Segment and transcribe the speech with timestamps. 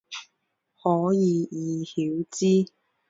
[0.81, 1.95] 可以意晓
[2.31, 2.71] 之。